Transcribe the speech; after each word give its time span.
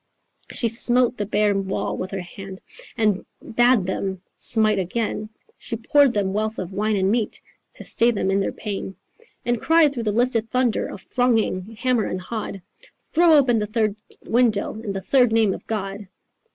She 0.51 0.67
smote 0.67 1.15
the 1.17 1.27
bare 1.27 1.55
wall 1.55 1.95
with 1.95 2.09
her 2.09 2.21
hand 2.21 2.59
And 2.97 3.23
bad 3.39 3.85
them 3.85 4.23
smite 4.35 4.79
again; 4.79 5.29
She 5.59 5.75
poured 5.75 6.15
them 6.15 6.33
wealth 6.33 6.57
of 6.57 6.73
wine 6.73 6.95
and 6.95 7.11
meat 7.11 7.39
To 7.73 7.83
stay 7.83 8.09
them 8.09 8.31
in 8.31 8.39
their 8.39 8.51
pain. 8.51 8.95
And 9.45 9.61
cried 9.61 9.93
through 9.93 10.01
the 10.09 10.11
lifted 10.11 10.49
thunder 10.49 10.87
Of 10.87 11.03
thronging 11.03 11.75
hammer 11.77 12.05
and 12.07 12.19
hod 12.19 12.63
'Throw 13.03 13.33
open 13.35 13.59
the 13.59 13.67
third 13.67 13.95
window 14.25 14.73
In 14.81 14.93
the 14.93 15.01
third 15.01 15.31
name 15.31 15.53
of 15.53 15.67
God. 15.67 16.07